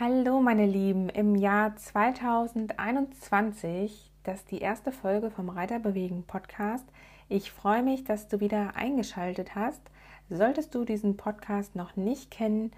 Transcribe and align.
Hallo 0.00 0.40
meine 0.40 0.64
Lieben, 0.64 1.08
im 1.08 1.34
Jahr 1.34 1.74
2021, 1.74 4.12
das 4.22 4.38
ist 4.38 4.50
die 4.52 4.60
erste 4.60 4.92
Folge 4.92 5.30
vom 5.30 5.48
Reiterbewegen 5.48 6.22
Podcast. 6.22 6.86
Ich 7.28 7.50
freue 7.50 7.82
mich, 7.82 8.04
dass 8.04 8.28
du 8.28 8.38
wieder 8.38 8.76
eingeschaltet 8.76 9.56
hast. 9.56 9.82
Solltest 10.30 10.72
du 10.74 10.84
diesen 10.84 11.16
Podcast 11.16 11.74
noch 11.74 11.96
nicht 11.96 12.30
kennen, 12.30 12.70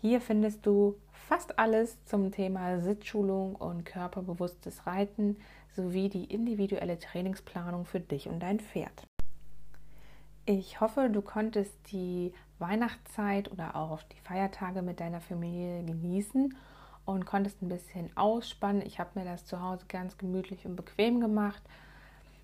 hier 0.00 0.20
findest 0.20 0.66
du 0.66 0.96
fast 1.12 1.58
alles 1.58 2.04
zum 2.04 2.32
Thema 2.32 2.80
Sitzschulung 2.80 3.56
und 3.56 3.84
körperbewusstes 3.84 4.86
Reiten 4.86 5.36
sowie 5.74 6.08
die 6.08 6.24
individuelle 6.24 6.98
Trainingsplanung 6.98 7.84
für 7.84 8.00
dich 8.00 8.28
und 8.28 8.40
dein 8.40 8.60
Pferd. 8.60 9.05
Ich 10.48 10.80
hoffe, 10.80 11.10
du 11.10 11.22
konntest 11.22 11.74
die 11.90 12.32
Weihnachtszeit 12.60 13.50
oder 13.50 13.74
auch 13.74 14.04
die 14.04 14.20
Feiertage 14.20 14.80
mit 14.80 15.00
deiner 15.00 15.20
Familie 15.20 15.82
genießen 15.82 16.56
und 17.04 17.26
konntest 17.26 17.62
ein 17.62 17.68
bisschen 17.68 18.16
ausspannen. 18.16 18.82
Ich 18.82 19.00
habe 19.00 19.18
mir 19.18 19.24
das 19.24 19.44
zu 19.44 19.60
Hause 19.60 19.86
ganz 19.88 20.18
gemütlich 20.18 20.64
und 20.64 20.76
bequem 20.76 21.20
gemacht. 21.20 21.60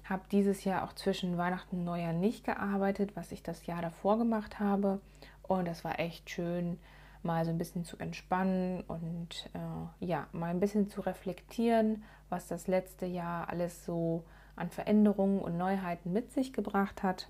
Habe 0.05 0.25
dieses 0.33 0.64
Jahr 0.64 0.83
auch 0.83 0.95
zwischen 0.95 1.39
Weihnachten 1.39 1.77
und 1.77 1.84
Neujahr 1.84 2.12
nicht 2.12 2.45
gearbeitet, 2.45 3.14
was 3.14 3.30
ich 3.30 3.45
das 3.45 3.67
Jahr 3.67 3.83
davor 3.83 4.19
gemacht 4.19 4.58
habe. 4.58 5.00
Und 5.45 5.69
das 5.69 5.84
war 5.84 6.00
echt 6.00 6.28
schön, 6.28 6.80
mal 7.23 7.45
so 7.45 7.53
ein 7.53 7.58
bisschen 7.58 7.84
zu 7.84 7.98
entspannen 7.98 8.80
und 8.89 9.48
äh, 9.55 10.05
ja, 10.05 10.27
mal 10.33 10.50
ein 10.50 10.58
bisschen 10.58 10.89
zu 10.89 11.03
reflektieren, 11.03 12.03
was 12.30 12.48
das 12.48 12.67
letzte 12.67 13.06
Jahr 13.06 13.48
alles 13.48 13.84
so 13.84 14.25
an 14.56 14.70
Veränderungen 14.70 15.39
und 15.39 15.56
Neuheiten 15.56 16.12
mit 16.12 16.33
sich 16.33 16.53
gebracht 16.53 17.05
hat. 17.05 17.28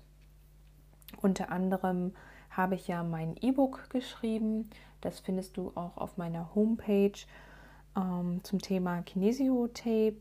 Unter 1.21 1.51
anderem 1.51 2.13
habe 2.49 2.75
ich 2.75 2.87
ja 2.87 3.03
mein 3.03 3.35
E-Book 3.41 3.89
geschrieben. 3.89 4.69
Das 5.01 5.19
findest 5.19 5.57
du 5.57 5.71
auch 5.75 5.97
auf 5.97 6.17
meiner 6.17 6.53
Homepage 6.55 7.19
ähm, 7.95 8.41
zum 8.43 8.59
Thema 8.59 9.01
Kinesio-Tape 9.01 10.17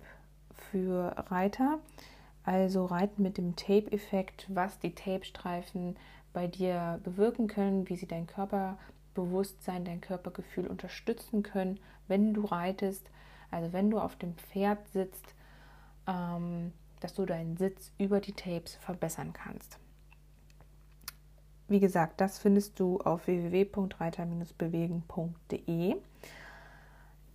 für 0.53 1.15
Reiter. 1.31 1.79
Also 2.45 2.87
Reiten 2.87 3.23
mit 3.23 3.39
dem 3.39 3.55
Tape-Effekt, 3.55 4.47
was 4.49 4.79
die 4.79 4.95
Tape-Streifen 4.95 5.97
bei 6.33 6.47
dir 6.47 7.01
bewirken 7.05 7.47
können, 7.47 7.89
wie 7.89 7.97
sie 7.97 8.09
dein 8.09 8.27
Körperbewusstsein, 8.27 9.85
dein 9.85 10.01
Körpergefühl 10.01 10.67
unterstützen 10.67 11.43
können, 11.43 11.79
wenn 12.09 12.35
du 12.35 12.45
reitest. 12.45 13.11
Also 13.51 13.73
wenn 13.73 13.91
du 13.91 13.99
auf 13.99 14.17
dem 14.17 14.35
Pferd 14.35 14.89
sitzt, 14.89 15.35
ähm, 16.09 16.73
dass 17.01 17.15
du 17.15 17.27
deinen 17.27 17.57
Sitz 17.57 17.93
über 17.99 18.21
die 18.21 18.33
Tapes 18.33 18.77
verbessern 18.77 19.33
kannst. 19.33 19.79
Wie 21.73 21.81
gesagt, 21.81 22.21
das 22.21 22.39
findest 22.39 22.79
du 22.79 23.01
auf 23.01 23.27
www.reiter-bewegen.de. 23.27 25.97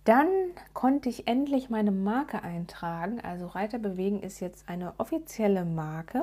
Dann 0.04 0.28
konnte 0.74 1.08
ich 1.08 1.26
endlich 1.26 1.70
meine 1.70 1.90
Marke 1.90 2.44
eintragen. 2.44 3.20
Also 3.20 3.48
Reiter 3.48 3.80
bewegen 3.80 4.22
ist 4.22 4.38
jetzt 4.38 4.68
eine 4.68 4.94
offizielle 4.98 5.64
Marke. 5.64 6.22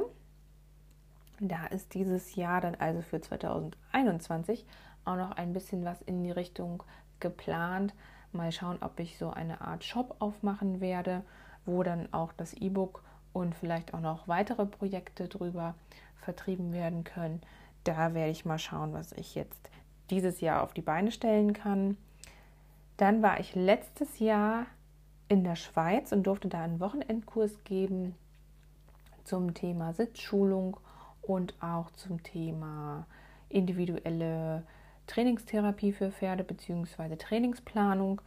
Da 1.42 1.66
ist 1.66 1.94
dieses 1.94 2.36
Jahr 2.36 2.62
dann 2.62 2.76
also 2.76 3.02
für 3.02 3.20
2021 3.20 4.66
auch 5.04 5.18
noch 5.18 5.32
ein 5.32 5.52
bisschen 5.52 5.84
was 5.84 6.02
in 6.02 6.24
die 6.24 6.32
Richtung 6.32 6.84
geplant. 7.20 7.94
Mal 8.32 8.54
schauen, 8.54 8.78
ob 8.80 8.98
ich 9.02 9.18
so 9.18 9.32
eine 9.32 9.60
Art 9.60 9.84
Shop 9.84 10.16
aufmachen 10.20 10.80
werde, 10.80 11.22
wo 11.66 11.84
dann 11.84 12.08
auch 12.14 12.32
das 12.32 12.54
E-Book 12.54 13.04
und 13.34 13.56
vielleicht 13.56 13.94
auch 13.94 14.00
noch 14.00 14.30
weitere 14.30 14.66
Projekte 14.66 15.28
drüber 15.28 15.76
vertrieben 16.22 16.72
werden 16.72 17.04
können 17.04 17.42
da 17.86 18.14
werde 18.14 18.32
ich 18.32 18.46
mal 18.46 18.60
schauen, 18.60 18.94
was 18.94 19.14
ich 19.14 19.36
jetzt 19.36 19.70
dieses 20.10 20.42
Jahr 20.42 20.64
auf 20.64 20.74
die 20.74 20.82
Beine 20.82 21.12
stellen 21.12 21.54
kann. 21.54 21.98
Dann 22.98 23.22
war 23.22 23.40
ich 23.40 23.56
letztes 23.56 24.20
Jahr 24.20 24.66
in 25.28 25.44
der 25.44 25.56
Schweiz 25.56 26.12
und 26.12 26.24
durfte 26.24 26.50
da 26.50 26.64
einen 26.64 26.80
Wochenendkurs 26.80 27.64
geben 27.64 28.16
zum 29.24 29.54
Thema 29.54 29.94
Sitzschulung 29.94 30.78
und 31.22 31.56
auch 31.62 31.92
zum 31.92 32.22
Thema 32.22 33.08
individuelle 33.50 34.64
Trainingstherapie 35.08 35.94
für 35.94 36.12
Pferde 36.12 36.44
bzw. 36.44 37.16
Trainingsplanung. 37.16 38.22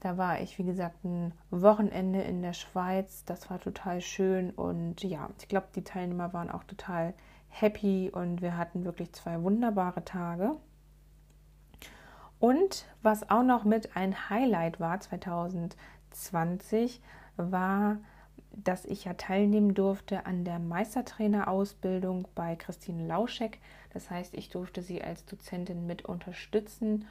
Da 0.00 0.16
war 0.16 0.40
ich, 0.40 0.58
wie 0.58 0.64
gesagt, 0.64 1.04
ein 1.04 1.32
Wochenende 1.50 2.22
in 2.22 2.42
der 2.42 2.54
Schweiz. 2.54 3.24
Das 3.24 3.50
war 3.50 3.60
total 3.60 4.00
schön 4.00 4.50
und 4.50 5.02
ja, 5.02 5.28
ich 5.38 5.48
glaube, 5.48 5.66
die 5.74 5.84
Teilnehmer 5.84 6.32
waren 6.32 6.50
auch 6.50 6.64
total 6.64 7.12
happy 7.50 8.10
und 8.10 8.40
wir 8.40 8.56
hatten 8.56 8.84
wirklich 8.84 9.12
zwei 9.12 9.42
wunderbare 9.42 10.04
Tage. 10.04 10.56
Und 12.38 12.86
was 13.02 13.28
auch 13.28 13.42
noch 13.42 13.64
mit 13.64 13.96
ein 13.96 14.30
Highlight 14.30 14.80
war 14.80 14.98
2020, 14.98 17.02
war, 17.36 17.98
dass 18.52 18.84
ich 18.84 19.04
ja 19.04 19.14
teilnehmen 19.14 19.74
durfte 19.74 20.26
an 20.26 20.44
der 20.44 20.58
Meistertrainerausbildung 20.58 22.26
bei 22.34 22.56
Christine 22.56 23.06
Lauschek. 23.06 23.60
Das 23.92 24.10
heißt, 24.10 24.34
ich 24.34 24.48
durfte 24.48 24.82
sie 24.82 25.02
als 25.02 25.24
Dozentin 25.26 25.86
mit 25.86 26.04
unterstützen 26.04 27.06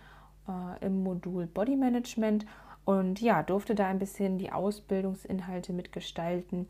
äh, 0.48 0.86
im 0.86 1.04
Modul 1.04 1.46
Body 1.46 1.76
Management 1.76 2.46
und 2.86 3.22
ja, 3.22 3.44
durfte 3.44 3.76
da 3.76 3.88
ein 3.88 4.00
bisschen 4.00 4.40
die 4.40 4.52
Ausbildungsinhalte 4.52 5.74
mitgestalten 5.74 6.68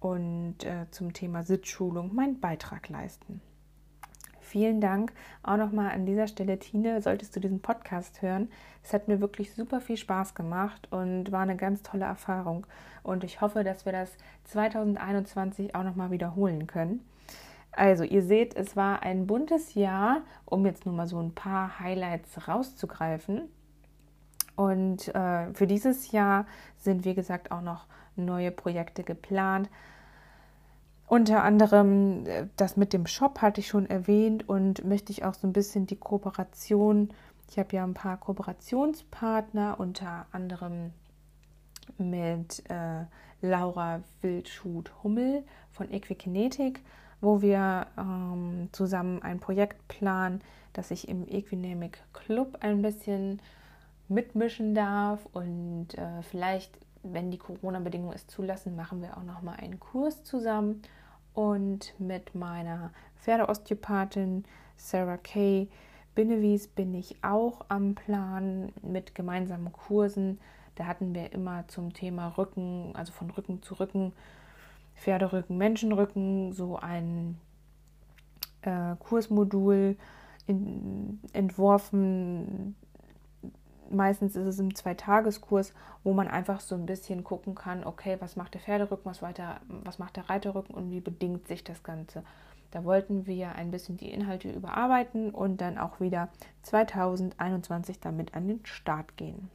und 0.00 0.64
äh, 0.64 0.86
zum 0.90 1.12
Thema 1.12 1.42
Sitzschulung 1.42 2.14
meinen 2.14 2.40
Beitrag 2.40 2.88
leisten. 2.88 3.40
Vielen 4.50 4.80
Dank 4.80 5.12
auch 5.44 5.58
nochmal 5.58 5.92
an 5.92 6.06
dieser 6.06 6.26
Stelle, 6.26 6.58
Tine, 6.58 7.00
solltest 7.02 7.36
du 7.36 7.40
diesen 7.40 7.62
Podcast 7.62 8.20
hören. 8.20 8.50
Es 8.82 8.92
hat 8.92 9.06
mir 9.06 9.20
wirklich 9.20 9.54
super 9.54 9.80
viel 9.80 9.96
Spaß 9.96 10.34
gemacht 10.34 10.88
und 10.90 11.30
war 11.30 11.42
eine 11.42 11.56
ganz 11.56 11.84
tolle 11.84 12.06
Erfahrung. 12.06 12.66
Und 13.04 13.22
ich 13.22 13.40
hoffe, 13.40 13.62
dass 13.62 13.84
wir 13.84 13.92
das 13.92 14.10
2021 14.44 15.76
auch 15.76 15.84
nochmal 15.84 16.10
wiederholen 16.10 16.66
können. 16.66 17.04
Also, 17.70 18.02
ihr 18.02 18.24
seht, 18.24 18.56
es 18.56 18.74
war 18.74 19.04
ein 19.04 19.28
buntes 19.28 19.74
Jahr, 19.74 20.22
um 20.46 20.66
jetzt 20.66 20.84
nur 20.84 20.96
mal 20.96 21.06
so 21.06 21.20
ein 21.20 21.32
paar 21.32 21.78
Highlights 21.78 22.48
rauszugreifen. 22.48 23.42
Und 24.56 25.14
äh, 25.14 25.54
für 25.54 25.68
dieses 25.68 26.10
Jahr 26.10 26.46
sind, 26.76 27.04
wie 27.04 27.14
gesagt, 27.14 27.52
auch 27.52 27.62
noch 27.62 27.86
neue 28.24 28.50
Projekte 28.50 29.02
geplant. 29.02 29.68
Unter 31.06 31.42
anderem 31.42 32.24
äh, 32.26 32.46
das 32.56 32.76
mit 32.76 32.92
dem 32.92 33.06
Shop 33.06 33.42
hatte 33.42 33.60
ich 33.60 33.68
schon 33.68 33.90
erwähnt 33.90 34.48
und 34.48 34.84
möchte 34.84 35.12
ich 35.12 35.24
auch 35.24 35.34
so 35.34 35.46
ein 35.46 35.52
bisschen 35.52 35.86
die 35.86 35.96
Kooperation. 35.96 37.10
Ich 37.50 37.58
habe 37.58 37.74
ja 37.74 37.82
ein 37.82 37.94
paar 37.94 38.16
Kooperationspartner, 38.16 39.80
unter 39.80 40.26
anderem 40.30 40.92
mit 41.98 42.62
äh, 42.70 43.04
Laura 43.42 44.02
Wildschut-Hummel 44.22 45.42
von 45.72 45.90
Equikinetik, 45.90 46.80
wo 47.20 47.42
wir 47.42 47.86
ähm, 47.98 48.68
zusammen 48.72 49.20
ein 49.22 49.40
Projekt 49.40 49.88
planen, 49.88 50.42
dass 50.72 50.90
ich 50.90 51.08
im 51.08 51.26
Equinamic 51.28 51.98
Club 52.12 52.58
ein 52.60 52.82
bisschen 52.82 53.40
mitmischen 54.08 54.74
darf 54.74 55.26
und 55.32 55.96
äh, 55.96 56.22
vielleicht 56.22 56.78
wenn 57.02 57.30
die 57.30 57.38
Corona-Bedingungen 57.38 58.14
es 58.14 58.26
zulassen, 58.26 58.76
machen 58.76 59.02
wir 59.02 59.16
auch 59.16 59.22
noch 59.22 59.42
mal 59.42 59.56
einen 59.56 59.80
Kurs 59.80 60.22
zusammen. 60.24 60.82
Und 61.32 61.94
mit 61.98 62.34
meiner 62.34 62.90
Pferdeosteopathin 63.16 64.44
Sarah 64.76 65.16
Kay 65.16 65.68
Binnewies 66.14 66.66
bin 66.66 66.94
ich 66.94 67.22
auch 67.22 67.64
am 67.68 67.94
Plan 67.94 68.72
mit 68.82 69.14
gemeinsamen 69.14 69.72
Kursen. 69.72 70.40
Da 70.74 70.86
hatten 70.86 71.14
wir 71.14 71.32
immer 71.32 71.68
zum 71.68 71.92
Thema 71.92 72.28
Rücken, 72.28 72.92
also 72.94 73.12
von 73.12 73.30
Rücken 73.30 73.62
zu 73.62 73.74
Rücken, 73.74 74.12
Pferderücken, 74.94 75.56
Menschenrücken, 75.56 76.52
so 76.52 76.76
ein 76.76 77.38
äh, 78.62 78.96
Kursmodul 78.98 79.96
in, 80.46 81.20
entworfen, 81.32 82.74
meistens 83.90 84.36
ist 84.36 84.46
es 84.46 84.58
im 84.58 84.74
Zweitageskurs, 84.74 85.72
wo 86.04 86.12
man 86.12 86.28
einfach 86.28 86.60
so 86.60 86.74
ein 86.74 86.86
bisschen 86.86 87.24
gucken 87.24 87.54
kann, 87.54 87.84
okay, 87.84 88.16
was 88.20 88.36
macht 88.36 88.54
der 88.54 88.60
Pferderücken, 88.60 89.04
was, 89.04 89.22
weiter, 89.22 89.60
was 89.68 89.98
macht 89.98 90.16
der 90.16 90.30
Reiterrücken 90.30 90.74
und 90.74 90.90
wie 90.90 91.00
bedingt 91.00 91.46
sich 91.48 91.64
das 91.64 91.82
Ganze. 91.82 92.22
Da 92.70 92.84
wollten 92.84 93.26
wir 93.26 93.56
ein 93.56 93.70
bisschen 93.70 93.96
die 93.96 94.10
Inhalte 94.10 94.50
überarbeiten 94.50 95.30
und 95.30 95.60
dann 95.60 95.76
auch 95.76 96.00
wieder 96.00 96.28
2021 96.62 97.98
damit 98.00 98.34
an 98.34 98.46
den 98.46 98.64
Start 98.64 99.16
gehen. 99.16 99.50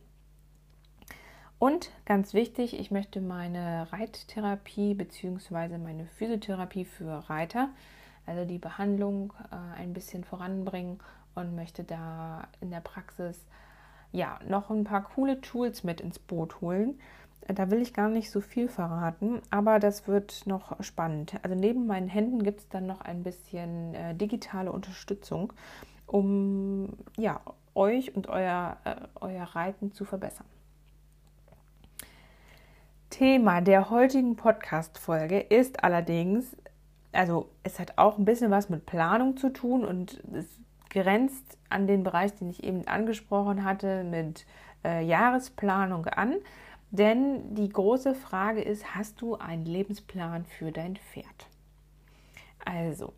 Und 1.57 1.89
ganz 2.03 2.33
wichtig, 2.33 2.77
ich 2.77 2.91
möchte 2.91 3.21
meine 3.21 3.87
Reittherapie 3.93 4.93
bzw. 4.93 5.77
meine 5.77 6.05
Physiotherapie 6.05 6.83
für 6.83 7.29
Reiter, 7.29 7.69
also 8.25 8.43
die 8.43 8.57
Behandlung, 8.57 9.31
äh, 9.51 9.79
ein 9.79 9.93
bisschen 9.93 10.25
voranbringen 10.25 10.99
und 11.33 11.55
möchte 11.55 11.85
da 11.85 12.47
in 12.59 12.71
der 12.71 12.81
Praxis 12.81 13.39
ja 14.15 14.39
noch 14.47 14.69
ein 14.69 14.83
paar 14.83 15.03
coole 15.03 15.41
Tools 15.41 15.83
mit 15.83 16.01
ins 16.01 16.19
Boot 16.19 16.61
holen, 16.61 16.99
da 17.47 17.69
will 17.69 17.81
ich 17.81 17.93
gar 17.93 18.09
nicht 18.09 18.31
so 18.31 18.41
viel 18.41 18.67
verraten, 18.67 19.41
aber 19.51 19.79
das 19.79 20.07
wird 20.07 20.47
noch 20.47 20.81
spannend. 20.81 21.35
Also 21.43 21.55
neben 21.55 21.85
meinen 21.85 22.07
Händen 22.07 22.43
gibt 22.43 22.61
es 22.61 22.69
dann 22.69 22.87
noch 22.87 23.01
ein 23.01 23.21
bisschen 23.21 23.93
äh, 23.93 24.15
digitale 24.15 24.71
Unterstützung, 24.71 25.53
um 26.07 26.93
ja, 27.17 27.41
euch 27.75 28.15
und 28.15 28.27
euer, 28.27 28.77
äh, 28.83 28.95
euer 29.21 29.43
Reiten 29.43 29.91
zu 29.91 30.05
verbessern. 30.05 30.47
Thema 33.11 33.61
der 33.61 33.91
heutigen 33.91 34.35
Podcast-Folge 34.35 35.39
ist 35.39 35.83
allerdings, 35.83 36.57
also 37.11 37.49
es 37.63 37.79
hat 37.79 37.97
auch 37.97 38.17
ein 38.17 38.25
bisschen 38.25 38.49
was 38.49 38.69
mit 38.69 38.87
Planung 38.87 39.37
zu 39.37 39.49
tun 39.53 39.85
und 39.85 40.21
es 40.33 40.47
grenzt 40.89 41.54
an 41.75 41.87
den 41.87 42.03
Bereich, 42.03 42.33
den 42.33 42.49
ich 42.49 42.63
eben 42.63 42.87
angesprochen 42.87 43.65
hatte, 43.65 44.03
mit 44.03 44.45
äh, 44.83 45.05
Jahresplanung 45.05 46.05
an. 46.07 46.35
Denn 46.91 47.53
die 47.53 47.69
große 47.69 48.15
Frage 48.15 48.61
ist, 48.61 48.95
hast 48.95 49.21
du 49.21 49.35
einen 49.35 49.65
Lebensplan 49.65 50.45
für 50.45 50.71
dein 50.71 50.95
Pferd? 50.95 51.49
Also, 52.63 53.13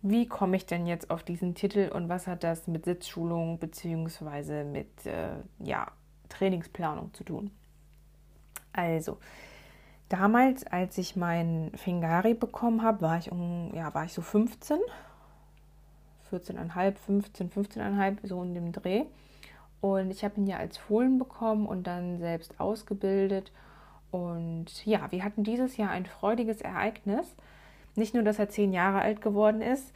wie 0.00 0.28
komme 0.28 0.56
ich 0.56 0.66
denn 0.66 0.86
jetzt 0.86 1.10
auf 1.10 1.24
diesen 1.24 1.54
Titel 1.54 1.90
und 1.92 2.08
was 2.08 2.26
hat 2.26 2.44
das 2.44 2.68
mit 2.68 2.84
Sitzschulung 2.84 3.58
bzw. 3.58 4.64
mit 4.64 5.04
äh, 5.06 5.36
ja, 5.58 5.88
Trainingsplanung 6.28 7.12
zu 7.12 7.24
tun? 7.24 7.50
Also, 8.72 9.18
damals, 10.08 10.64
als 10.66 10.96
ich 10.98 11.16
meinen 11.16 11.76
Fingari 11.76 12.34
bekommen 12.34 12.82
habe, 12.82 13.00
war 13.00 13.18
ich, 13.18 13.32
um, 13.32 13.72
ja, 13.74 13.92
war 13.94 14.04
ich 14.04 14.12
so 14.12 14.22
15, 14.22 14.78
14,5, 16.32 16.94
15, 16.96 17.50
15,5, 17.50 18.26
so 18.26 18.42
in 18.42 18.54
dem 18.54 18.72
Dreh. 18.72 19.04
Und 19.80 20.10
ich 20.10 20.24
habe 20.24 20.40
ihn 20.40 20.46
ja 20.46 20.58
als 20.58 20.78
Fohlen 20.78 21.18
bekommen 21.18 21.66
und 21.66 21.86
dann 21.86 22.18
selbst 22.18 22.60
ausgebildet. 22.60 23.52
Und 24.10 24.86
ja, 24.86 25.10
wir 25.10 25.24
hatten 25.24 25.42
dieses 25.42 25.76
Jahr 25.76 25.90
ein 25.90 26.06
freudiges 26.06 26.60
Ereignis. 26.60 27.34
Nicht 27.96 28.14
nur, 28.14 28.22
dass 28.22 28.38
er 28.38 28.48
zehn 28.48 28.72
Jahre 28.72 29.00
alt 29.00 29.20
geworden 29.20 29.60
ist 29.60 29.92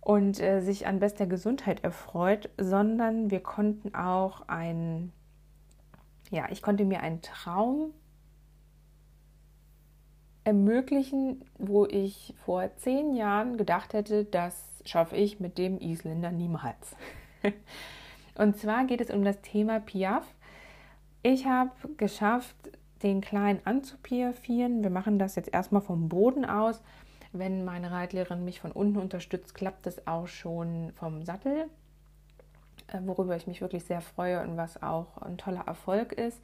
und 0.00 0.40
äh, 0.40 0.60
sich 0.60 0.86
an 0.86 1.00
bester 1.00 1.26
Gesundheit 1.26 1.82
erfreut, 1.82 2.48
sondern 2.56 3.30
wir 3.32 3.40
konnten 3.40 3.94
auch 3.94 4.42
ein, 4.46 5.12
ja, 6.30 6.46
ich 6.50 6.62
konnte 6.62 6.84
mir 6.84 7.00
einen 7.00 7.22
Traum 7.22 7.92
ermöglichen, 10.44 11.44
wo 11.58 11.86
ich 11.86 12.34
vor 12.44 12.70
zehn 12.76 13.16
Jahren 13.16 13.56
gedacht 13.56 13.94
hätte, 13.94 14.24
das 14.24 14.75
schaffe 14.88 15.16
ich 15.16 15.40
mit 15.40 15.58
dem 15.58 15.78
Isländer 15.78 16.30
niemals. 16.30 16.96
Und 18.34 18.58
zwar 18.58 18.84
geht 18.84 19.00
es 19.00 19.10
um 19.10 19.24
das 19.24 19.40
Thema 19.40 19.80
Piaf. 19.80 20.26
Ich 21.22 21.46
habe 21.46 21.70
geschafft, 21.96 22.56
den 23.02 23.20
Kleinen 23.20 23.60
anzupiafieren. 23.64 24.82
Wir 24.82 24.90
machen 24.90 25.18
das 25.18 25.36
jetzt 25.36 25.52
erstmal 25.52 25.82
vom 25.82 26.08
Boden 26.08 26.44
aus. 26.44 26.82
Wenn 27.32 27.64
meine 27.64 27.90
Reitlehrerin 27.90 28.44
mich 28.44 28.60
von 28.60 28.72
unten 28.72 28.98
unterstützt, 28.98 29.54
klappt 29.54 29.86
es 29.86 30.06
auch 30.06 30.26
schon 30.26 30.92
vom 30.94 31.22
Sattel, 31.22 31.68
äh, 32.88 32.98
worüber 33.04 33.36
ich 33.36 33.46
mich 33.46 33.60
wirklich 33.60 33.84
sehr 33.84 34.00
freue 34.00 34.42
und 34.42 34.56
was 34.56 34.82
auch 34.82 35.18
ein 35.18 35.36
toller 35.36 35.66
Erfolg 35.66 36.12
ist. 36.12 36.40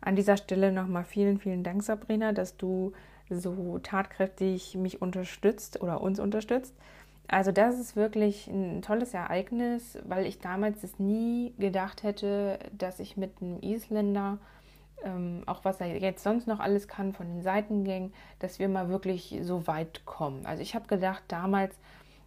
An 0.00 0.16
dieser 0.16 0.36
Stelle 0.36 0.72
nochmal 0.72 1.04
vielen, 1.04 1.38
vielen 1.38 1.64
Dank, 1.64 1.82
Sabrina, 1.82 2.32
dass 2.32 2.56
du 2.56 2.92
so 3.30 3.78
tatkräftig 3.78 4.74
mich 4.74 5.00
unterstützt 5.00 5.80
oder 5.80 6.00
uns 6.00 6.20
unterstützt. 6.20 6.74
Also 7.28 7.52
das 7.52 7.78
ist 7.78 7.96
wirklich 7.96 8.48
ein 8.48 8.82
tolles 8.82 9.14
Ereignis, 9.14 9.98
weil 10.04 10.26
ich 10.26 10.40
damals 10.40 10.82
es 10.84 10.98
nie 10.98 11.54
gedacht 11.58 12.02
hätte, 12.02 12.58
dass 12.72 13.00
ich 13.00 13.16
mit 13.16 13.40
einem 13.40 13.60
Isländer, 13.62 14.38
ähm, 15.02 15.42
auch 15.46 15.64
was 15.64 15.80
er 15.80 15.96
jetzt 15.98 16.22
sonst 16.22 16.46
noch 16.46 16.60
alles 16.60 16.86
kann 16.86 17.12
von 17.14 17.26
den 17.26 17.42
Seitengängen, 17.42 18.12
dass 18.40 18.58
wir 18.58 18.68
mal 18.68 18.88
wirklich 18.88 19.38
so 19.42 19.66
weit 19.66 20.04
kommen. 20.04 20.44
Also 20.44 20.62
ich 20.62 20.74
habe 20.74 20.86
gedacht 20.86 21.22
damals, 21.28 21.78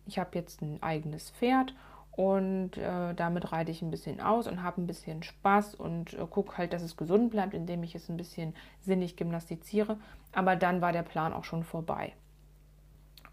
ich 0.08 0.18
habe 0.18 0.32
jetzt 0.34 0.62
ein 0.62 0.82
eigenes 0.82 1.30
Pferd 1.30 1.76
und 2.12 2.78
äh, 2.78 3.14
damit 3.14 3.52
reite 3.52 3.70
ich 3.70 3.84
ein 3.84 3.92
bisschen 3.92 4.20
aus 4.20 4.48
und 4.48 4.64
habe 4.64 4.82
ein 4.82 4.88
bisschen 4.88 5.22
Spaß 5.22 5.76
und 5.76 6.14
äh, 6.14 6.26
gucke 6.28 6.58
halt, 6.58 6.74
dass 6.74 6.82
es 6.82 6.98
gesund 6.98 7.30
bleibt, 7.30 7.54
indem 7.54 7.84
ich 7.84 7.94
es 7.94 8.10
ein 8.10 8.18
bisschen 8.18 8.56
sinnig 8.82 9.16
gymnastiziere. 9.16 9.98
Aber 10.34 10.56
dann 10.56 10.82
war 10.82 10.92
der 10.92 11.04
Plan 11.04 11.34
auch 11.34 11.44
schon 11.44 11.64
vorbei. 11.64 12.14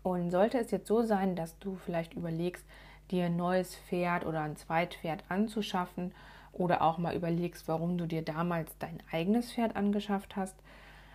Und 0.04 0.30
sollte 0.30 0.58
es 0.58 0.70
jetzt 0.70 0.86
so 0.86 1.02
sein, 1.02 1.34
dass 1.34 1.58
du 1.58 1.76
vielleicht 1.76 2.12
überlegst, 2.12 2.64
dir 3.10 3.24
ein 3.24 3.36
neues 3.36 3.74
Pferd 3.74 4.26
oder 4.26 4.42
ein 4.42 4.54
Zweitpferd 4.54 5.24
anzuschaffen 5.30 6.12
oder 6.52 6.82
auch 6.82 6.98
mal 6.98 7.16
überlegst, 7.16 7.66
warum 7.68 7.96
du 7.96 8.06
dir 8.06 8.22
damals 8.22 8.76
dein 8.78 9.02
eigenes 9.10 9.50
Pferd 9.50 9.76
angeschafft 9.76 10.36
hast, 10.36 10.54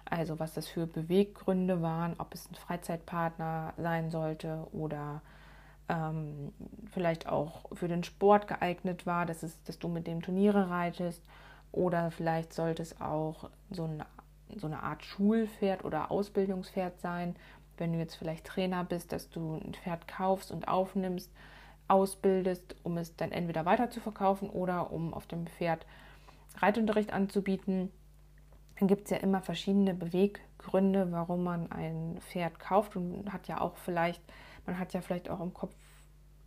also 0.06 0.40
was 0.40 0.56
das 0.56 0.68
für 0.68 0.88
Beweggründe 0.88 1.84
waren, 1.84 2.16
ob 2.18 2.34
es 2.34 2.50
ein 2.50 2.56
Freizeitpartner 2.56 3.74
sein 3.78 4.10
sollte 4.10 4.68
oder 4.72 5.22
ähm, 5.88 6.52
vielleicht 6.92 7.30
auch 7.30 7.66
für 7.74 7.88
den 7.88 8.04
Sport 8.04 8.48
geeignet 8.48 9.06
war, 9.06 9.28
dass, 9.28 9.44
es, 9.44 9.62
dass 9.66 9.78
du 9.78 9.88
mit 9.88 10.08
dem 10.08 10.24
Turniere 10.24 10.72
reitest 10.72 11.24
oder 11.72 12.10
vielleicht 12.10 12.54
sollte 12.54 12.82
es 12.82 13.00
auch 13.00 13.52
so 13.70 13.84
eine, 13.84 14.08
so 14.56 14.66
eine 14.66 14.82
Art 14.82 15.04
Schulpferd 15.04 15.86
oder 15.86 16.10
Ausbildungspferd 16.10 17.00
sein, 17.00 17.36
wenn 17.80 17.94
du 17.94 18.00
jetzt 18.00 18.16
vielleicht 18.16 18.46
Trainer 18.46 18.84
bist, 18.84 19.12
dass 19.12 19.30
du 19.30 19.56
ein 19.56 19.74
Pferd 19.74 20.08
kaufst 20.08 20.52
und 20.52 20.68
aufnimmst, 20.68 21.32
ausbildest, 21.88 22.76
um 22.84 22.98
es 22.98 23.16
dann 23.16 23.32
entweder 23.32 23.66
weiter 23.66 23.90
zu 23.90 24.00
verkaufen 24.00 24.50
oder 24.50 24.92
um 24.92 25.14
auf 25.14 25.28
dem 25.28 25.48
Pferd 25.48 25.86
Reitunterricht 26.58 27.14
anzubieten. 27.14 27.92
Dann 28.80 28.88
gibt 28.88 29.06
es 29.06 29.12
ja 29.12 29.18
immer 29.18 29.42
verschiedene 29.42 29.94
Beweggründe, 29.94 31.12
warum 31.12 31.44
man 31.44 31.72
ein 31.72 32.18
Pferd 32.22 32.60
kauft 32.60 32.96
und 32.96 33.34
hat 33.34 33.48
ja 33.48 33.60
auch 33.60 33.76
vielleicht, 33.78 34.22
man 34.66 34.80
hat 34.80 34.94
ja 34.94 35.02
vielleicht 35.02 35.30
auch 35.30 35.42
im 35.42 35.54
Kopf 35.54 35.76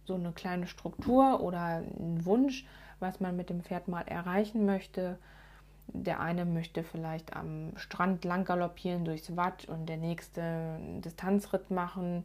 so 0.04 0.14
eine 0.14 0.32
kleine 0.32 0.66
Struktur 0.66 1.40
oder 1.40 1.60
einen 1.60 2.24
Wunsch, 2.24 2.66
was 3.00 3.20
man 3.20 3.36
mit 3.36 3.50
dem 3.50 3.62
Pferd 3.62 3.88
mal 3.88 4.02
erreichen 4.02 4.64
möchte. 4.64 5.18
Der 5.86 6.20
eine 6.20 6.44
möchte 6.44 6.84
vielleicht 6.84 7.36
am 7.36 7.72
Strand 7.76 8.24
lang 8.24 8.44
galoppieren 8.44 9.04
durchs 9.04 9.36
Watt 9.36 9.66
und 9.66 9.86
der 9.86 9.98
nächste 9.98 10.40
einen 10.42 11.02
Distanzritt 11.02 11.70
machen. 11.70 12.24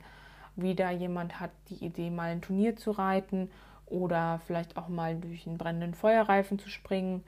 Wieder 0.56 0.90
jemand 0.92 1.40
hat 1.40 1.52
die 1.70 1.86
Idee, 1.86 2.10
mal 2.10 2.32
ein 2.32 2.42
Turnier 2.42 2.76
zu 2.76 2.92
reiten 2.92 3.50
oder 3.86 4.40
vielleicht 4.46 4.78
auch 4.78 4.88
mal 4.88 5.16
durch 5.16 5.48
einen 5.48 5.58
brennenden 5.58 5.94
Feuerreifen 5.94 6.60
zu 6.60 6.70
springen. 6.70 7.24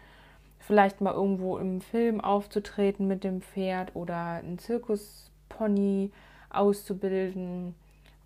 Vielleicht 0.60 1.02
mal 1.02 1.14
irgendwo 1.14 1.58
im 1.58 1.82
Film 1.82 2.22
aufzutreten 2.22 3.08
mit 3.08 3.24
dem 3.24 3.42
Pferd 3.42 3.96
oder 3.96 4.16
einen 4.16 4.60
Zirkuspony 4.60 6.12
auszubilden 6.50 7.76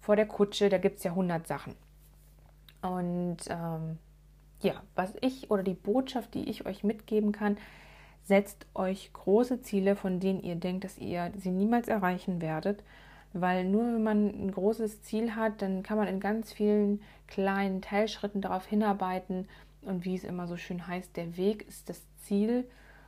vor 0.02 0.16
der 0.16 0.28
Kutsche. 0.28 0.70
Da 0.70 0.78
gibt 0.78 0.98
es 0.98 1.04
ja 1.04 1.12
100 1.12 1.48
Sachen. 1.48 1.76
Und 2.82 3.38
ähm, 3.50 3.98
ja, 4.62 4.82
was 4.96 5.14
ich 5.22 5.52
oder 5.52 5.64
die 5.64 5.74
Botschaft, 5.74 6.34
die 6.34 6.50
ich 6.50 6.66
euch 6.66 6.84
mitgeben 6.84 7.32
kann, 7.32 7.58
Setzt 8.26 8.66
euch 8.74 9.12
große 9.12 9.62
Ziele, 9.62 9.96
von 9.96 10.20
denen 10.20 10.42
ihr 10.42 10.56
denkt, 10.56 10.84
dass 10.86 10.98
ihr 10.98 11.32
sie 11.38 11.52
niemals 11.52 11.88
erreichen 11.88 12.42
werdet. 12.42 12.84
Weil 13.34 13.66
nur 13.66 13.84
wenn 13.86 14.04
man 14.04 14.28
ein 14.28 14.52
großes 14.52 15.02
Ziel 15.02 15.36
hat, 15.36 15.62
dann 15.62 15.84
kann 15.84 15.98
man 15.98 16.08
in 16.08 16.20
ganz 16.20 16.54
vielen 16.54 17.02
kleinen 17.28 17.82
Teilschritten 17.82 18.42
darauf 18.42 18.66
hinarbeiten. 18.66 19.48
Und 19.82 20.06
wie 20.06 20.16
es 20.16 20.24
immer 20.24 20.48
so 20.48 20.56
schön 20.56 20.88
heißt, 20.88 21.18
der 21.18 21.36
Weg 21.36 21.68
ist 21.68 21.90
das 21.90 22.02
Ziel. 22.18 22.66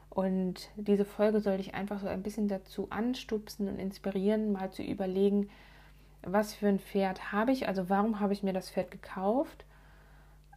Und 0.09 0.69
diese 0.75 1.05
Folge 1.05 1.39
soll 1.39 1.57
dich 1.57 1.75
einfach 1.75 1.99
so 1.99 2.07
ein 2.07 2.23
bisschen 2.23 2.47
dazu 2.47 2.87
anstupsen 2.89 3.67
und 3.67 3.79
inspirieren, 3.79 4.51
mal 4.51 4.71
zu 4.71 4.81
überlegen, 4.81 5.49
was 6.23 6.53
für 6.53 6.67
ein 6.67 6.79
Pferd 6.79 7.31
habe 7.31 7.51
ich, 7.51 7.67
also 7.67 7.89
warum 7.89 8.19
habe 8.19 8.33
ich 8.33 8.41
mir 8.41 8.53
das 8.53 8.71
Pferd 8.71 8.91
gekauft 8.91 9.65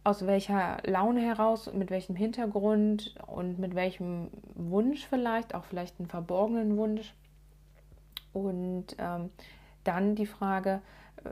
aus 0.09 0.25
welcher 0.25 0.79
Laune 0.85 1.21
heraus, 1.21 1.71
mit 1.71 1.91
welchem 1.91 2.15
Hintergrund 2.15 3.13
und 3.27 3.59
mit 3.59 3.75
welchem 3.75 4.29
Wunsch 4.55 5.05
vielleicht, 5.05 5.53
auch 5.53 5.63
vielleicht 5.65 5.99
einen 5.99 6.09
verborgenen 6.09 6.77
Wunsch. 6.77 7.13
Und 8.33 8.87
ähm, 8.97 9.29
dann 9.83 10.15
die 10.15 10.25
Frage, 10.25 10.81
äh, 11.23 11.29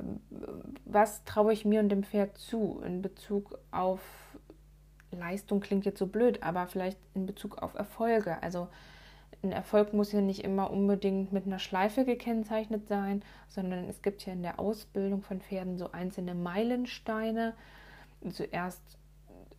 was 0.85 1.23
traue 1.23 1.53
ich 1.53 1.65
mir 1.65 1.79
und 1.79 1.89
dem 1.89 2.03
Pferd 2.03 2.37
zu 2.37 2.81
in 2.85 3.01
Bezug 3.01 3.57
auf 3.71 3.99
Leistung 5.11 5.59
klingt 5.59 5.85
jetzt 5.85 5.99
so 5.99 6.05
blöd, 6.05 6.43
aber 6.43 6.67
vielleicht 6.67 6.99
in 7.15 7.25
Bezug 7.25 7.57
auf 7.63 7.73
Erfolge. 7.73 8.43
Also 8.43 8.67
ein 9.41 9.51
Erfolg 9.51 9.93
muss 9.93 10.11
ja 10.11 10.21
nicht 10.21 10.43
immer 10.43 10.69
unbedingt 10.69 11.33
mit 11.33 11.47
einer 11.47 11.59
Schleife 11.59 12.05
gekennzeichnet 12.05 12.87
sein, 12.87 13.23
sondern 13.47 13.89
es 13.89 14.03
gibt 14.03 14.25
ja 14.25 14.33
in 14.33 14.43
der 14.43 14.59
Ausbildung 14.59 15.23
von 15.23 15.41
Pferden 15.41 15.77
so 15.77 15.91
einzelne 15.91 16.35
Meilensteine. 16.35 17.53
Zuerst 18.31 18.97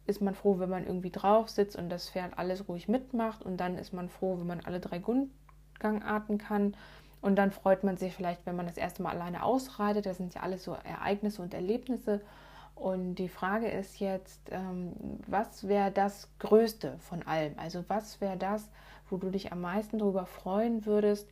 ist 0.07 0.23
man 0.23 0.35
froh, 0.35 0.59
wenn 0.59 0.71
man 0.71 0.87
irgendwie 0.87 1.11
drauf 1.11 1.49
sitzt 1.49 1.77
und 1.77 1.91
das 1.91 2.09
Pferd 2.11 2.38
alles 2.38 2.69
ruhig 2.69 2.88
mitmacht 2.88 3.43
und 3.43 3.59
dann 3.59 3.77
ist 3.77 3.93
man 3.93 4.09
froh, 4.09 4.38
wenn 4.38 4.47
man 4.47 4.61
alle 4.61 4.81
drei 4.81 4.99
Grundgangarten 4.99 6.38
kann 6.38 6.75
und 7.21 7.37
dann 7.37 7.50
freut 7.50 7.85
man 7.85 7.97
sich 7.97 8.15
vielleicht, 8.15 8.47
wenn 8.47 8.57
man 8.57 8.67
das 8.67 8.77
erste 8.77 9.03
Mal 9.03 9.11
alleine 9.11 9.43
ausreitet. 9.43 10.07
Das 10.07 10.19
sind 10.19 10.35
ja 10.35 10.43
alles 10.43 10.65
so 10.65 10.73
Ereignisse 10.73 11.43
und 11.43 11.53
Erlebnisse. 11.53 12.21
Und 12.75 13.17
die 13.17 13.29
Frage 13.29 13.69
ist 13.69 13.99
jetzt, 13.99 14.41
ähm, 14.53 14.93
was 15.27 15.67
wäre 15.67 15.91
das 15.91 16.29
Größte 16.38 16.97
von 17.00 17.25
allem? 17.25 17.59
Also 17.59 17.85
was 17.88 18.21
wäre 18.21 18.37
das, 18.37 18.71
wo 19.11 19.17
du 19.17 19.31
dich 19.31 19.53
am 19.53 19.61
meisten 19.61 19.99
darüber 19.99 20.27
freuen 20.27 20.87
würdest? 20.87 21.29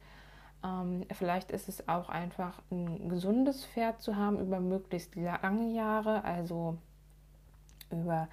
Ähm, 0.64 1.04
vielleicht 1.12 1.52
ist 1.52 1.68
es 1.68 1.88
auch 1.88 2.08
einfach 2.08 2.60
ein 2.72 3.08
gesundes 3.08 3.64
Pferd 3.64 4.02
zu 4.02 4.16
haben 4.16 4.40
über 4.40 4.58
möglichst 4.58 5.14
lange 5.14 5.72
Jahre, 5.72 6.24
also 6.24 6.78
über 7.90 8.28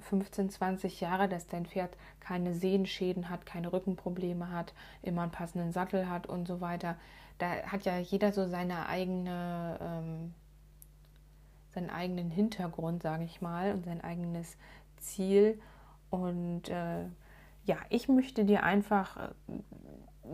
15, 0.00 0.46
äh, 0.46 0.50
20 0.50 1.00
Jahre, 1.00 1.28
dass 1.28 1.46
dein 1.46 1.66
Pferd 1.66 1.96
keine 2.20 2.54
Sehenschäden 2.54 3.30
hat, 3.30 3.46
keine 3.46 3.72
Rückenprobleme 3.72 4.50
hat, 4.50 4.74
immer 5.02 5.22
einen 5.22 5.30
passenden 5.30 5.72
Sattel 5.72 6.08
hat 6.10 6.26
und 6.26 6.46
so 6.46 6.60
weiter. 6.60 6.96
Da 7.38 7.62
hat 7.66 7.84
ja 7.84 7.98
jeder 7.98 8.32
so 8.32 8.48
seine 8.48 8.86
eigene, 8.88 9.78
ähm, 9.80 10.34
seinen 11.74 11.90
eigenen 11.90 12.30
Hintergrund, 12.30 13.02
sage 13.02 13.24
ich 13.24 13.40
mal, 13.40 13.72
und 13.72 13.84
sein 13.84 14.02
eigenes 14.02 14.56
Ziel. 14.98 15.60
Und 16.10 16.68
äh, 16.68 17.04
ja, 17.64 17.76
ich 17.88 18.08
möchte 18.08 18.44
dir 18.44 18.62
einfach 18.62 19.16
äh, 19.16 19.30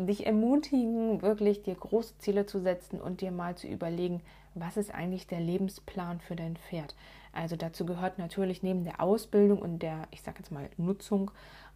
dich 0.05 0.27
ermutigen, 0.27 1.23
wirklich 1.23 1.63
dir 1.63 1.75
große 1.75 2.19
Ziele 2.19 2.47
zu 2.47 2.61
setzen 2.61 3.01
und 3.01 3.21
dir 3.21 3.31
mal 3.31 3.57
zu 3.57 3.67
überlegen, 3.67 4.21
was 4.55 4.77
ist 4.77 4.93
eigentlich 4.93 5.27
der 5.27 5.41
Lebensplan 5.41 6.21
für 6.21 6.37
dein 6.37 6.57
Pferd. 6.57 6.95
Also 7.33 7.57
dazu 7.57 7.87
gehört 7.87 8.19
natürlich 8.19 8.63
neben 8.63 8.85
der 8.85 9.01
Ausbildung 9.01 9.61
und 9.61 9.81
der, 9.81 10.07
ich 10.11 10.23
sage 10.23 10.39
jetzt 10.39 10.53
mal, 10.53 10.69
Nutzung 10.77 11.31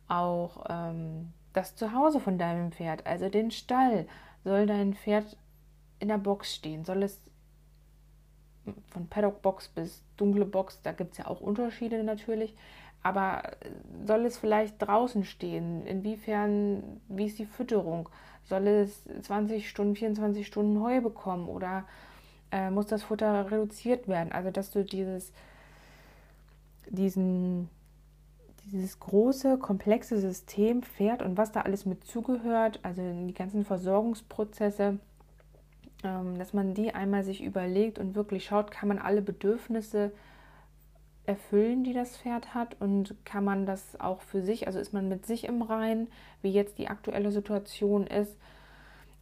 auch 0.09 0.65
ähm, 0.69 1.33
das 1.53 1.75
Zuhause 1.75 2.21
von 2.21 2.39
deinem 2.39 2.73
Pferd, 2.73 3.07
also 3.07 3.29
den 3.29 3.51
Stall. 3.51 4.07
Soll 4.45 4.67
dein 4.67 4.95
Pferd 4.95 5.37
in 5.99 6.09
der 6.09 6.19
Box 6.19 6.55
stehen? 6.55 6.85
Soll 6.85 7.03
es 7.03 7.21
von 8.91 9.09
Paddock-Box 9.09 9.69
bis 9.69 10.03
dunkle 10.17 10.45
Box, 10.45 10.81
da 10.83 10.93
gibt 10.93 11.13
es 11.13 11.19
ja 11.19 11.27
auch 11.27 11.41
Unterschiede 11.41 12.03
natürlich, 12.03 12.55
aber 13.03 13.43
soll 14.05 14.25
es 14.27 14.37
vielleicht 14.37 14.83
draußen 14.83 15.25
stehen? 15.25 15.87
Inwiefern, 15.87 17.01
wie 17.09 17.27
ist 17.27 17.39
die 17.39 17.47
Fütterung? 17.47 18.09
Soll 18.45 18.67
es 18.67 19.05
20 19.23 19.69
Stunden, 19.69 19.95
24 19.95 20.47
Stunden 20.47 20.81
Heu 20.83 21.01
bekommen 21.01 21.49
oder 21.49 21.85
äh, 22.51 22.71
muss 22.71 22.87
das 22.87 23.03
Futter 23.03 23.51
reduziert 23.51 24.09
werden. 24.09 24.33
Also 24.33 24.51
dass 24.51 24.71
du 24.71 24.85
dieses, 24.85 25.33
diesen, 26.89 27.69
dieses 28.73 28.99
große, 29.01 29.59
komplexe 29.59 30.19
System 30.19 30.83
fährt 30.83 31.23
und 31.23 31.37
was 31.37 31.53
da 31.53 31.63
alles 31.63 31.87
mit 31.87 32.05
zugehört, 32.05 32.81
also 32.83 33.03
die 33.27 33.35
ganzen 33.35 33.65
Versorgungsprozesse, 33.65 34.99
ähm, 36.05 36.39
dass 36.39 36.53
man 36.53 36.75
die 36.75 36.95
einmal 36.95 37.25
sich 37.25 37.43
überlegt 37.43 37.99
und 37.99 38.15
wirklich 38.15 38.45
schaut, 38.45 38.71
kann 38.71 38.89
man 38.89 38.99
alle 38.99 39.23
Bedürfnisse 39.23 40.13
erfüllen, 41.27 41.83
die 41.83 41.93
das 41.93 42.17
Pferd 42.17 42.55
hat 42.55 42.77
und 42.81 43.17
kann 43.25 43.45
man 43.45 43.67
das 43.67 43.99
auch 44.01 44.21
für 44.21 44.43
sich, 44.43 44.67
also 44.67 44.79
ist 44.79 44.93
man 44.93 45.09
mit 45.09 45.27
sich 45.27 45.45
im 45.45 45.63
Rein, 45.63 46.09
wie 46.41 46.51
jetzt 46.51 46.79
die 46.79 46.89
aktuelle 46.89 47.33
Situation 47.33 48.07
ist, 48.07 48.37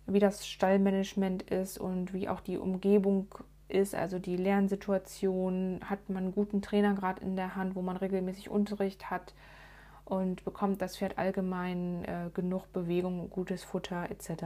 wie 0.07 0.19
das 0.19 0.47
Stallmanagement 0.47 1.43
ist 1.45 1.79
und 1.79 2.13
wie 2.13 2.29
auch 2.29 2.41
die 2.41 2.59
Umgebung 2.59 3.29
ist, 3.69 3.95
also 3.95 4.19
die 4.19 4.37
Lernsituation, 4.37 5.81
hat 5.85 6.09
man 6.09 6.25
einen 6.25 6.35
guten 6.35 6.63
Trainer 6.63 6.95
gerade 6.95 7.23
in 7.23 7.37
der 7.37 7.57
Hand, 7.57 7.75
wo 7.75 7.83
man 7.83 7.97
regelmäßig 7.97 8.51
Unterricht 8.51 9.11
hat 9.11 9.35
und 10.05 10.45
bekommt 10.45 10.83
das 10.83 10.99
Pferd 10.99 11.19
allgemein 11.19 12.05
äh, 12.05 12.31
genug 12.35 12.73
Bewegung, 12.73 13.31
gutes 13.31 13.65
Futter 13.65 14.11
etc. 14.11 14.45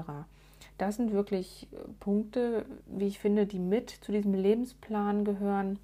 Das 0.78 0.96
sind 0.96 1.12
wirklich 1.12 1.68
äh, 1.72 1.76
Punkte, 1.98 2.64
wie 2.86 3.08
ich 3.08 3.18
finde, 3.18 3.46
die 3.46 3.58
mit 3.58 3.90
zu 3.90 4.12
diesem 4.12 4.34
Lebensplan 4.34 5.24
gehören, 5.24 5.80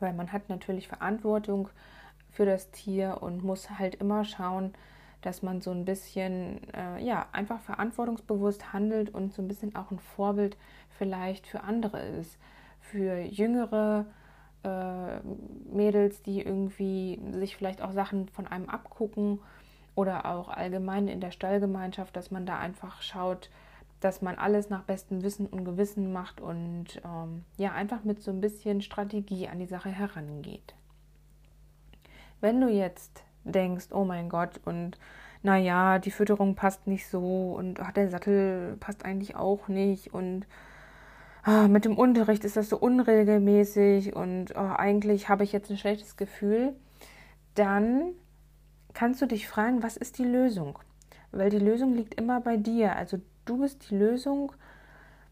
weil 0.00 0.12
man 0.12 0.32
hat 0.32 0.48
natürlich 0.48 0.88
Verantwortung 0.88 1.68
für 2.30 2.44
das 2.44 2.70
Tier 2.70 3.18
und 3.20 3.44
muss 3.44 3.70
halt 3.70 3.94
immer 3.96 4.24
schauen, 4.24 4.74
dass 5.22 5.42
man 5.42 5.60
so 5.60 5.70
ein 5.70 5.84
bisschen, 5.84 6.60
äh, 6.74 7.02
ja, 7.02 7.26
einfach 7.32 7.60
verantwortungsbewusst 7.60 8.72
handelt 8.72 9.14
und 9.14 9.32
so 9.32 9.40
ein 9.40 9.48
bisschen 9.48 9.74
auch 9.74 9.90
ein 9.90 9.98
Vorbild 9.98 10.56
vielleicht 10.90 11.46
für 11.46 11.62
andere 11.62 12.00
ist. 12.00 12.38
Für 12.80 13.18
jüngere 13.20 14.06
äh, 14.64 15.20
Mädels, 15.72 16.22
die 16.22 16.42
irgendwie 16.42 17.20
sich 17.32 17.56
vielleicht 17.56 17.82
auch 17.82 17.92
Sachen 17.92 18.28
von 18.28 18.46
einem 18.46 18.68
abgucken 18.68 19.40
oder 19.94 20.26
auch 20.26 20.48
allgemein 20.48 21.08
in 21.08 21.20
der 21.20 21.30
Stallgemeinschaft, 21.30 22.16
dass 22.16 22.30
man 22.30 22.46
da 22.46 22.58
einfach 22.58 23.02
schaut, 23.02 23.50
dass 24.00 24.22
man 24.22 24.36
alles 24.36 24.68
nach 24.68 24.82
bestem 24.82 25.22
Wissen 25.22 25.46
und 25.46 25.64
Gewissen 25.64 26.12
macht 26.12 26.40
und 26.40 27.00
ähm, 27.04 27.44
ja, 27.56 27.72
einfach 27.72 28.02
mit 28.02 28.20
so 28.20 28.32
ein 28.32 28.40
bisschen 28.40 28.82
Strategie 28.82 29.48
an 29.48 29.60
die 29.60 29.66
Sache 29.66 29.90
herangeht. 29.90 30.74
Wenn 32.40 32.60
du 32.60 32.68
jetzt 32.68 33.22
denkst, 33.44 33.86
oh 33.92 34.04
mein 34.04 34.28
Gott, 34.28 34.60
und 34.64 34.98
naja, 35.42 35.98
die 35.98 36.10
Fütterung 36.10 36.54
passt 36.54 36.86
nicht 36.86 37.06
so 37.08 37.54
und 37.56 37.80
ach, 37.80 37.92
der 37.92 38.08
Sattel 38.08 38.76
passt 38.78 39.04
eigentlich 39.04 39.34
auch 39.34 39.68
nicht 39.68 40.14
und 40.14 40.46
ah, 41.42 41.66
mit 41.68 41.84
dem 41.84 41.98
Unterricht 41.98 42.44
ist 42.44 42.56
das 42.56 42.68
so 42.68 42.78
unregelmäßig 42.78 44.14
und 44.14 44.54
oh, 44.56 44.74
eigentlich 44.76 45.28
habe 45.28 45.44
ich 45.44 45.52
jetzt 45.52 45.70
ein 45.70 45.78
schlechtes 45.78 46.16
Gefühl, 46.16 46.74
dann 47.54 48.14
kannst 48.94 49.20
du 49.20 49.26
dich 49.26 49.48
fragen, 49.48 49.82
was 49.82 49.96
ist 49.96 50.18
die 50.18 50.24
Lösung? 50.24 50.78
Weil 51.32 51.50
die 51.50 51.58
Lösung 51.58 51.94
liegt 51.94 52.14
immer 52.14 52.40
bei 52.40 52.56
dir. 52.56 52.94
Also 52.96 53.18
du 53.44 53.58
bist 53.58 53.90
die 53.90 53.96
Lösung, 53.96 54.52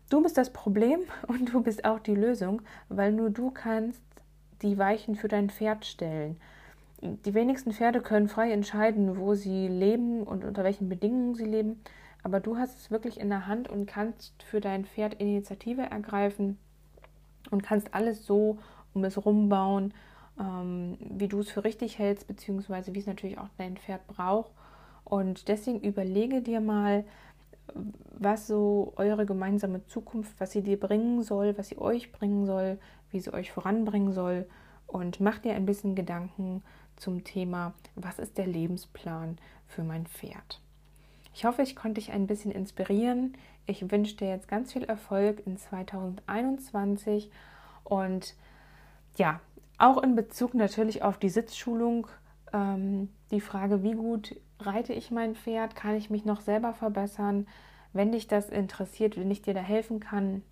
du 0.08 0.22
bist 0.22 0.36
das 0.36 0.52
Problem 0.52 1.00
und 1.28 1.52
du 1.52 1.62
bist 1.62 1.84
auch 1.84 2.00
die 2.00 2.14
Lösung, 2.14 2.62
weil 2.88 3.12
nur 3.12 3.30
du 3.30 3.50
kannst 3.50 4.02
die 4.62 4.76
Weichen 4.76 5.14
für 5.14 5.28
dein 5.28 5.50
Pferd 5.50 5.86
stellen 5.86 6.36
die 7.02 7.34
wenigsten 7.34 7.72
Pferde 7.72 8.00
können 8.00 8.28
frei 8.28 8.52
entscheiden, 8.52 9.16
wo 9.16 9.34
sie 9.34 9.68
leben 9.68 10.22
und 10.22 10.44
unter 10.44 10.64
welchen 10.64 10.88
Bedingungen 10.88 11.34
sie 11.34 11.44
leben. 11.44 11.80
Aber 12.22 12.40
du 12.40 12.58
hast 12.58 12.78
es 12.78 12.90
wirklich 12.90 13.18
in 13.18 13.30
der 13.30 13.46
Hand 13.46 13.68
und 13.68 13.86
kannst 13.86 14.42
für 14.42 14.60
dein 14.60 14.84
Pferd 14.84 15.14
Initiative 15.14 15.82
ergreifen 15.82 16.58
und 17.50 17.62
kannst 17.62 17.94
alles 17.94 18.26
so 18.26 18.58
um 18.92 19.04
es 19.04 19.24
rumbauen, 19.24 19.94
ähm, 20.38 20.98
wie 21.00 21.28
du 21.28 21.40
es 21.40 21.50
für 21.50 21.64
richtig 21.64 21.98
hältst, 21.98 22.26
beziehungsweise 22.26 22.94
wie 22.94 22.98
es 22.98 23.06
natürlich 23.06 23.38
auch 23.38 23.48
dein 23.56 23.76
Pferd 23.76 24.06
braucht. 24.06 24.52
Und 25.04 25.48
deswegen 25.48 25.80
überlege 25.80 26.42
dir 26.42 26.60
mal, 26.60 27.04
was 28.18 28.46
so 28.46 28.92
eure 28.96 29.26
gemeinsame 29.26 29.86
Zukunft, 29.86 30.38
was 30.38 30.52
sie 30.52 30.62
dir 30.62 30.78
bringen 30.78 31.22
soll, 31.22 31.56
was 31.56 31.68
sie 31.68 31.78
euch 31.78 32.12
bringen 32.12 32.46
soll, 32.46 32.78
wie 33.10 33.20
sie 33.20 33.32
euch 33.32 33.52
voranbringen 33.52 34.12
soll. 34.12 34.46
Und 34.86 35.20
mach 35.20 35.38
dir 35.38 35.54
ein 35.54 35.66
bisschen 35.66 35.94
Gedanken, 35.94 36.62
zum 37.00 37.24
Thema, 37.24 37.74
was 37.96 38.18
ist 38.18 38.38
der 38.38 38.46
Lebensplan 38.46 39.38
für 39.66 39.82
mein 39.82 40.06
Pferd. 40.06 40.60
Ich 41.34 41.44
hoffe, 41.44 41.62
ich 41.62 41.76
konnte 41.76 42.00
dich 42.00 42.12
ein 42.12 42.26
bisschen 42.26 42.52
inspirieren. 42.52 43.36
Ich 43.66 43.90
wünsche 43.90 44.16
dir 44.16 44.28
jetzt 44.28 44.48
ganz 44.48 44.72
viel 44.72 44.84
Erfolg 44.84 45.46
in 45.46 45.56
2021 45.56 47.30
und 47.84 48.34
ja, 49.16 49.40
auch 49.78 50.02
in 50.02 50.14
Bezug 50.14 50.54
natürlich 50.54 51.02
auf 51.02 51.18
die 51.18 51.28
Sitzschulung, 51.28 52.06
ähm, 52.52 53.10
die 53.30 53.40
Frage, 53.40 53.82
wie 53.82 53.94
gut 53.94 54.36
reite 54.58 54.92
ich 54.92 55.10
mein 55.10 55.34
Pferd, 55.34 55.74
kann 55.74 55.96
ich 55.96 56.10
mich 56.10 56.24
noch 56.24 56.40
selber 56.40 56.74
verbessern? 56.74 57.46
Wenn 57.92 58.12
dich 58.12 58.28
das 58.28 58.50
interessiert, 58.50 59.16
wenn 59.16 59.30
ich 59.30 59.42
dir 59.42 59.54
da 59.54 59.60
helfen 59.60 60.00
kann 60.00 60.42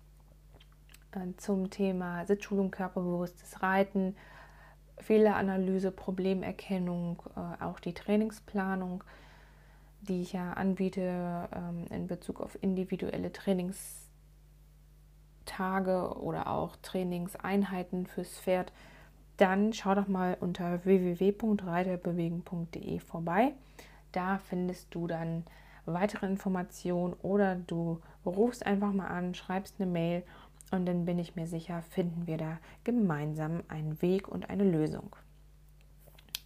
äh, 1.11 1.35
zum 1.37 1.69
Thema 1.69 2.25
Sitzschulung, 2.25 2.71
körperbewusstes 2.71 3.61
Reiten, 3.61 4.15
Fehleranalyse, 4.99 5.91
Problemerkennung, 5.91 7.21
äh, 7.35 7.63
auch 7.63 7.79
die 7.79 7.93
Trainingsplanung, 7.93 9.03
die 10.01 10.21
ich 10.21 10.33
ja 10.33 10.53
anbiete 10.53 11.47
ähm, 11.53 11.85
in 11.89 12.07
Bezug 12.07 12.41
auf 12.41 12.57
individuelle 12.61 13.31
Trainingstage 13.31 14.09
oder 16.19 16.47
auch 16.47 16.75
Trainingseinheiten 16.81 18.07
fürs 18.07 18.39
Pferd, 18.39 18.73
dann 19.37 19.71
schau 19.73 19.93
doch 19.95 20.07
mal 20.07 20.37
unter 20.39 20.85
www.reiterbewegen.de 20.85 22.99
vorbei. 22.99 23.53
Da 24.11 24.37
findest 24.37 24.93
du 24.93 25.07
dann 25.07 25.45
weitere 25.85 26.27
Informationen 26.27 27.13
oder 27.21 27.55
du 27.55 28.01
rufst 28.25 28.65
einfach 28.65 28.91
mal 28.91 29.07
an, 29.07 29.33
schreibst 29.33 29.75
eine 29.79 29.89
Mail 29.89 30.23
und 30.71 30.85
dann 30.85 31.05
bin 31.05 31.19
ich 31.19 31.35
mir 31.35 31.47
sicher, 31.47 31.81
finden 31.81 32.27
wir 32.27 32.37
da 32.37 32.59
gemeinsam 32.83 33.63
einen 33.67 34.01
Weg 34.01 34.27
und 34.27 34.49
eine 34.49 34.63
Lösung. 34.63 35.15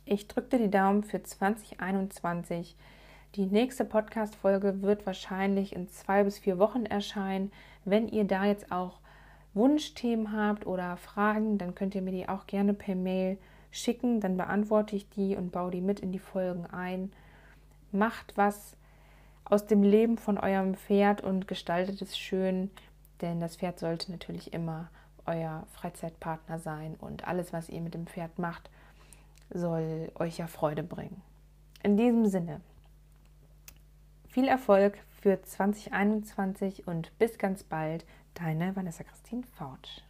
Ich 0.06 0.28
drücke 0.28 0.58
die 0.58 0.70
Daumen 0.70 1.04
für 1.04 1.24
2021. 1.24 2.76
Die 3.36 3.46
nächste 3.46 3.86
Podcast-Folge 3.86 4.82
wird 4.82 5.06
wahrscheinlich 5.06 5.76
in 5.76 5.88
zwei 5.88 6.24
bis 6.24 6.40
vier 6.40 6.60
Wochen 6.60 6.86
erscheinen. 6.86 7.52
Wenn 7.86 8.08
ihr 8.08 8.26
da 8.26 8.46
jetzt 8.46 8.72
auch 8.72 9.00
Wunschthemen 9.54 10.32
habt 10.32 10.66
oder 10.66 10.98
Fragen, 10.98 11.58
dann 11.58 11.74
könnt 11.74 11.96
ihr 11.96 12.02
mir 12.02 12.12
die 12.12 12.28
auch 12.28 12.48
gerne 12.48 12.74
per 12.74 12.96
Mail 12.96 13.38
schicken. 13.72 14.20
Dann 14.20 14.38
beantworte 14.38 14.96
ich 14.96 15.10
die 15.10 15.36
und 15.36 15.52
baue 15.52 15.72
die 15.72 15.82
mit 15.82 16.00
in 16.00 16.12
die 16.12 16.20
Folgen 16.20 16.66
ein. 16.66 17.12
Macht 17.92 18.36
was 18.36 18.76
aus 19.46 19.68
dem 19.68 19.84
Leben 19.84 20.18
von 20.18 20.38
eurem 20.38 20.76
Pferd 20.76 21.22
und 21.22 21.48
gestaltet 21.48 22.02
es 22.02 22.18
schön, 22.18 22.72
denn 23.24 23.40
das 23.40 23.56
Pferd 23.56 23.80
sollte 23.80 24.12
natürlich 24.12 24.54
immer 24.54 24.90
euer 25.26 25.66
Freizeitpartner 25.72 26.60
sein 26.60 26.96
und 26.96 27.28
alles, 27.28 27.54
was 27.54 27.70
ihr 27.70 27.82
mit 27.82 27.94
dem 27.94 28.06
Pferd 28.06 28.38
macht, 28.38 28.70
soll 29.50 30.12
euch 30.16 30.38
ja 30.38 30.48
Freude 30.48 30.84
bringen. 30.84 31.22
In 31.82 31.98
diesem 31.98 32.26
Sinne, 32.26 32.62
viel 34.28 34.48
Erfolg 34.48 35.00
für 35.22 35.42
2021 35.42 36.88
und 36.88 37.18
bis 37.18 37.38
ganz 37.38 37.64
bald, 37.64 38.06
deine 38.34 38.76
Vanessa 38.76 39.04
Christine 39.04 39.44
Fortsch. 39.58 40.02